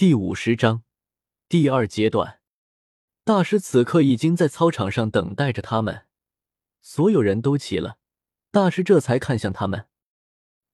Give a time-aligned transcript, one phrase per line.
[0.00, 0.82] 第五十章
[1.46, 2.40] 第二阶段，
[3.22, 6.06] 大师此刻已经在操场上等待着他们。
[6.80, 7.98] 所有人都齐了，
[8.50, 9.88] 大师这才看向他们：“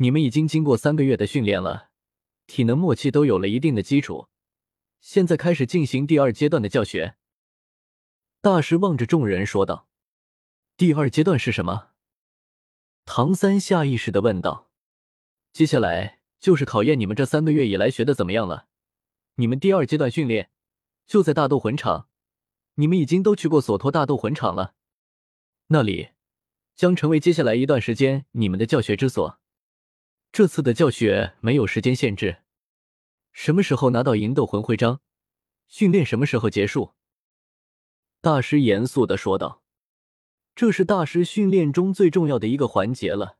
[0.00, 1.90] 你们已经经过三个月的训练了，
[2.46, 4.28] 体能默契都有了一定的基础，
[5.02, 7.16] 现在开始进行第二阶段的教学。”
[8.40, 9.86] 大师望着众人说道
[10.78, 11.90] ：“第二阶段是什么？”
[13.04, 14.70] 唐三下意识的问道
[15.52, 18.68] ：“接下来就是考验你们这三个月以来学的怎么样了。”
[19.40, 20.50] 你们第二阶段训练
[21.06, 22.08] 就在大斗魂场，
[22.74, 24.74] 你们已经都去过索托大斗魂场了，
[25.68, 26.10] 那里
[26.76, 29.40] 将成为接下来一段时间你们的教学之所。
[30.30, 32.42] 这次的教学没有时间限制，
[33.32, 35.00] 什么时候拿到银斗魂徽章，
[35.66, 36.92] 训练什么时候结束。
[38.20, 39.62] 大师严肃的说道
[40.54, 43.38] ：“这是大师训练中最重要的一个环节了。”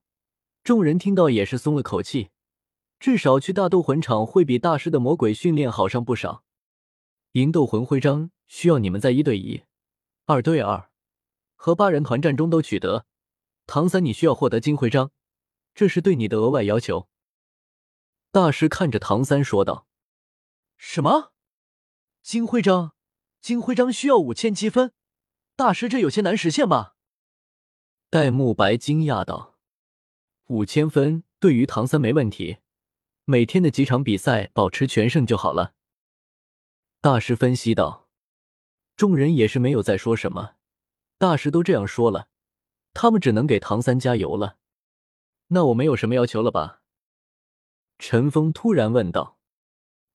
[0.64, 2.30] 众人听到也是松了口气。
[3.00, 6.44] 至少去大斗魂场会比大师的魔鬼训练好上不少。
[7.32, 9.62] 银斗魂徽章需要你们在一对一、
[10.26, 10.90] 二对二
[11.56, 13.06] 和八人团战中都取得。
[13.66, 15.12] 唐三，你需要获得金徽章，
[15.74, 17.08] 这是对你的额外要求。
[18.30, 19.86] 大师看着唐三说道
[20.76, 21.32] ：“什么？
[22.22, 22.92] 金徽章？
[23.40, 24.92] 金徽章需要五千积分？
[25.56, 26.96] 大师，这有些难实现吧？”
[28.10, 29.56] 戴沐白惊讶道
[30.48, 32.58] ：“五千分对于唐三没问题。”
[33.30, 35.72] 每天的几场比赛保持全胜就好了。
[37.00, 38.08] 大师分析道。
[38.96, 40.56] 众人也是没有再说什么，
[41.16, 42.26] 大师都这样说了，
[42.92, 44.58] 他们只能给唐三加油了。
[45.46, 46.82] 那我没有什么要求了吧？
[48.00, 49.38] 陈峰突然问道。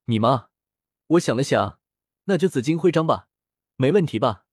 [0.08, 0.49] 你吗？
[1.08, 1.80] 我想了想，
[2.25, 3.30] 那就紫金徽章吧，
[3.77, 4.43] 没问题吧？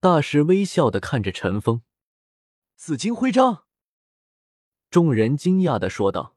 [0.00, 1.82] 大师微笑的看着陈峰。
[2.74, 3.66] 紫金徽章？
[4.88, 6.33] 众人惊讶的说道。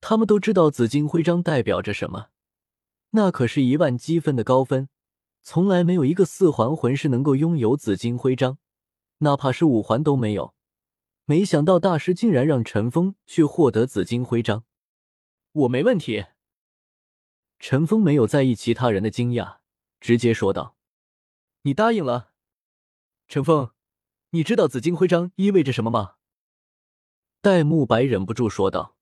[0.00, 2.28] 他们都知道紫金徽章代表着什么，
[3.10, 4.88] 那可是一万积分的高分，
[5.42, 8.58] 从来没有一个四环魂师能够拥有紫金徽章，
[9.18, 10.54] 哪怕是五环都没有。
[11.26, 14.64] 没想到大师竟然让陈峰去获得紫金徽章，
[15.52, 16.26] 我没问题。
[17.58, 19.58] 陈峰没有在意其他人的惊讶，
[20.00, 20.76] 直接说道
[21.62, 22.32] ：“你答应了。”
[23.28, 23.70] 陈峰，
[24.30, 26.14] 你知道紫金徽章意味着什么吗？
[27.42, 28.96] 戴沐白忍不住说道。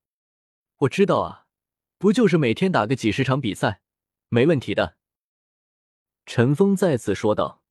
[0.82, 1.46] 我知道啊，
[1.98, 3.80] 不就是每天打个几十场比赛，
[4.28, 4.96] 没问题的。
[6.24, 7.62] 陈峰再次说道，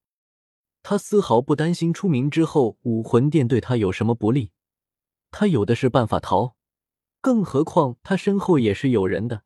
[0.84, 4.52] 他丝毫不担心出名之后武魂殿对他有什么不利，
[5.32, 6.58] 他有的是办法逃，
[7.22, 9.44] 更何况他身后也是有人的，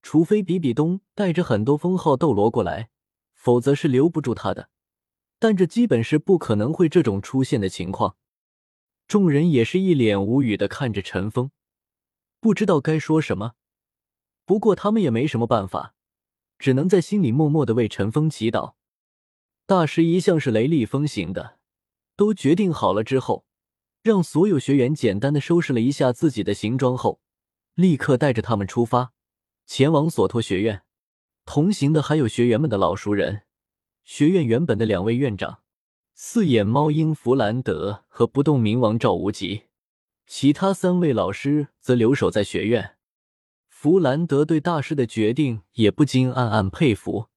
[0.00, 2.88] 除非比比东带着很多封号斗罗过来，
[3.34, 4.70] 否则是留不住他的。
[5.38, 8.16] 但这基本是不可能会这种出现的情况。
[9.06, 11.50] 众人也是一脸无语的看着陈峰。
[12.40, 13.52] 不知道该说什么，
[14.44, 15.94] 不过他们也没什么办法，
[16.58, 18.74] 只能在心里默默的为陈峰祈祷。
[19.66, 21.58] 大师一向是雷厉风行的，
[22.14, 23.44] 都决定好了之后，
[24.02, 27.20] 让所有学员简单的收拾了一下自己的行装后，
[27.74, 29.12] 立刻带着他们出发，
[29.66, 30.82] 前往索托学院。
[31.44, 33.42] 同行的还有学员们的老熟人，
[34.04, 35.62] 学院原本的两位院长，
[36.14, 39.65] 四眼猫鹰弗兰德和不动明王赵无极。
[40.26, 42.96] 其他三位老师则留守在学院。
[43.68, 47.28] 弗兰德对大师的决定也不禁暗暗佩服。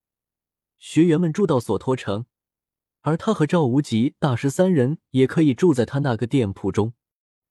[0.77, 2.25] 学员们住到索托城，
[3.01, 6.94] 而他和赵无极大师三人也可以住在他那个店铺中，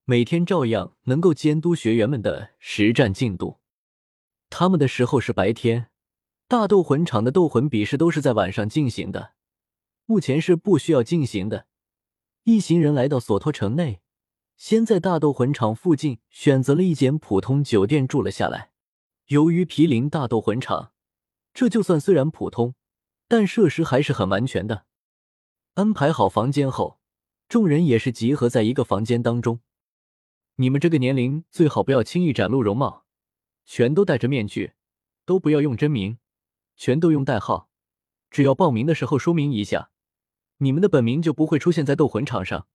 [0.05, 3.61] 每天照样能够监督学员们的实战进度。
[4.51, 5.91] 他们的时候是白天，
[6.49, 9.35] 大斗魂场的斗魂比试都是在晚上进行的。
[10.07, 11.67] 目前是不需要进行的。
[12.45, 14.01] 一行人来到索托城内。
[14.59, 18.73] 先在大斗魂场附近选择了一间普通酒店住了下来。
[19.29, 20.93] 由于毗邻大斗魂场，
[21.55, 22.75] 这就算虽然普通，
[23.29, 24.85] 但设施还是很完全的。
[25.75, 26.99] 安排好房间后，
[27.49, 29.61] 众人也是集合在一个房间当中。
[30.57, 33.05] 你们这个年龄最好不要轻易展露容貌，
[33.65, 34.73] 全都戴着面具，
[35.25, 36.19] 都不要用真名，
[36.75, 37.71] 全都用代号。
[38.29, 39.91] 只要报名的时候说明一下，
[40.57, 42.67] 你们的本名就不会出现在斗魂场上。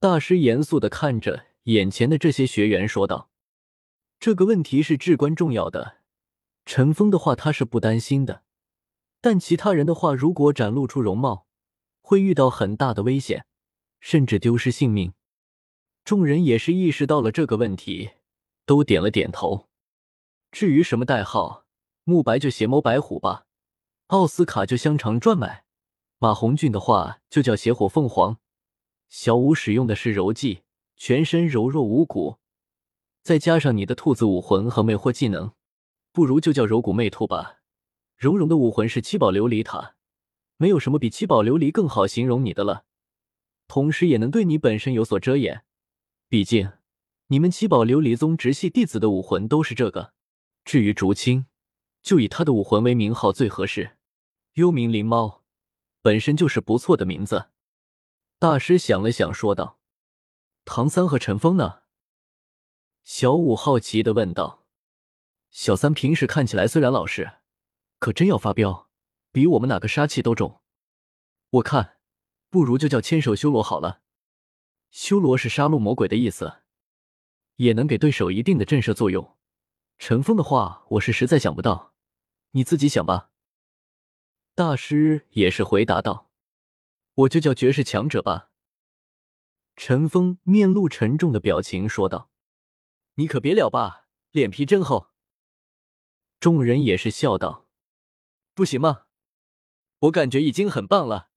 [0.00, 3.30] 大师严肃的看着眼前的这些学员说道
[4.20, 5.98] ：“这个问题是至关重要的。
[6.64, 8.44] 陈峰的话他是不担心的，
[9.20, 11.48] 但其他人的话，如果展露出容貌，
[12.00, 13.44] 会遇到很大的危险，
[13.98, 15.14] 甚至丢失性命。”
[16.04, 18.10] 众人也是意识到了这个问题，
[18.64, 19.68] 都点了点头。
[20.52, 21.64] 至于什么代号，
[22.04, 23.46] 慕白就邪眸白虎吧，
[24.06, 25.64] 奥斯卡就香肠转买，
[26.18, 28.38] 马红俊的话就叫邪火凤凰。
[29.08, 30.62] 小舞使用的是柔技，
[30.96, 32.38] 全身柔弱无骨，
[33.22, 35.52] 再加上你的兔子武魂和魅惑技能，
[36.12, 37.60] 不如就叫柔骨魅兔吧。
[38.16, 39.94] 蓉蓉的武魂是七宝琉璃塔，
[40.56, 42.84] 没有什么比七宝琉璃更好形容你的了。
[43.66, 45.64] 同时，也能对你本身有所遮掩。
[46.28, 46.72] 毕竟，
[47.28, 50.12] 你们七宝琉璃宗直系弟子的武魂都是这个。
[50.64, 51.46] 至于竹青，
[52.02, 53.96] 就以他的武魂为名号最合适。
[54.54, 55.44] 幽冥灵猫，
[56.02, 57.50] 本身就是不错的名字。
[58.40, 59.80] 大师想了想，说道
[60.64, 61.82] ：“唐三和陈峰呢？”
[63.02, 64.64] 小五好奇的问道
[65.50, 67.38] ：“小三平时看起来虽然老实，
[67.98, 68.88] 可真要发飙，
[69.32, 70.60] 比我们哪个杀气都重。
[71.50, 71.98] 我看，
[72.48, 74.02] 不如就叫千手修罗好了。
[74.92, 76.58] 修罗是杀戮魔鬼的意思，
[77.56, 79.36] 也能给对手一定的震慑作用。
[79.98, 81.92] 陈峰的话，我是实在想不到，
[82.52, 83.32] 你自己想吧。”
[84.54, 86.27] 大师也是回答道
[87.18, 88.50] ：“我就叫绝世强者吧。”
[89.76, 92.30] 陈峰面露沉重的表情说道。
[93.14, 95.08] 你可别了吧，脸皮真厚。
[96.38, 97.66] 众人也是笑道
[98.54, 99.06] ：“不行吗？
[99.98, 101.30] 我感觉已经很棒了，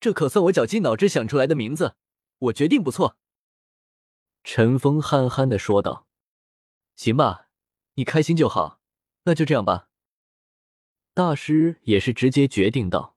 [0.00, 1.94] 这可算我绞尽脑汁想出来的名字，
[2.38, 3.16] 我决定不错。”
[4.42, 6.08] 陈峰憨憨的说道
[6.96, 7.50] ：“行吧，
[7.94, 8.80] 你开心就好，
[9.22, 9.90] 那就这样吧。”
[11.14, 13.16] 大师也是直接决定道：“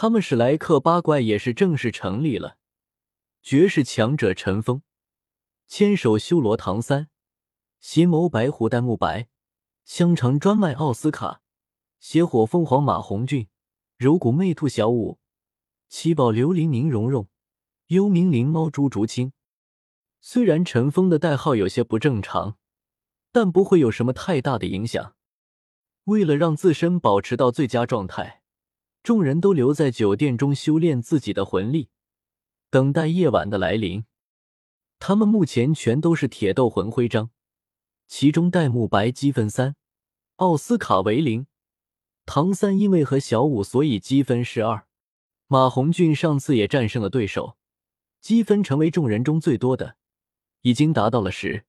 [0.00, 2.56] 他们史莱克八怪也是正式成立了，
[3.42, 4.82] 绝世强者陈峰，
[5.66, 7.08] 千手修罗唐三。”
[7.82, 9.26] 邪眸白虎戴沐白，
[9.84, 11.40] 香肠专卖奥斯卡，
[11.98, 13.48] 邪火凤凰马红俊，
[13.96, 15.18] 柔骨魅兔小舞，
[15.88, 17.26] 七宝琉璃宁荣荣，
[17.88, 19.32] 幽冥灵猫朱竹清。
[20.20, 22.56] 虽然陈峰的代号有些不正常，
[23.32, 25.16] 但不会有什么太大的影响。
[26.04, 28.37] 为了让自身保持到最佳状态，
[29.02, 31.88] 众人都留在酒店中修炼自己的魂力，
[32.70, 34.04] 等待夜晚的来临。
[34.98, 37.30] 他们目前全都是铁斗魂徽章。
[38.06, 39.76] 其中，戴沐白积分三，
[40.36, 41.46] 奥斯卡为零，
[42.24, 44.86] 唐三因为和小五，所以积分是二。
[45.46, 47.56] 马红俊上次也战胜了对手，
[48.20, 49.96] 积分成为众人中最多的，
[50.62, 51.64] 已经达到了十，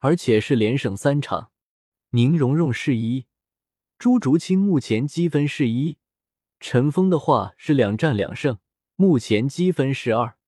[0.00, 1.50] 而且是连胜三场。
[2.10, 3.26] 宁荣荣是一，
[3.98, 5.98] 朱竹清目前积分是一，
[6.66, 8.56] 陈峰的话是两战两胜，
[8.96, 10.38] 目前积分是二。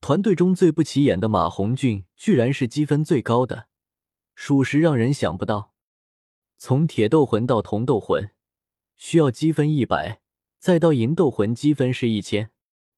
[0.00, 3.66] 团队中最不起眼的马红俊，居然是积分最高的。
[4.36, 5.74] 属实让人想不到，
[6.56, 8.30] 从铁斗魂到铜斗魂
[8.96, 10.20] 需要积分一百，
[10.60, 12.52] 再到银斗魂积分是一千，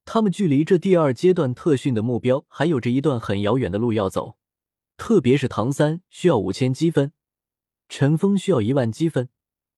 [0.05, 4.37] 他们距离这第二阶段特训的目标还有着一段很遥远的路要走。
[4.95, 7.13] 特别是唐三需要五千积分，
[7.89, 9.29] 陈峰需要一万积分，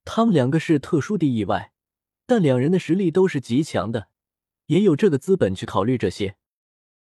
[0.04, 1.72] 他们两个是特殊的意外，
[2.30, 4.10] 但两人的实力都是极强的，
[4.68, 6.36] 也有这个资本去考虑这些。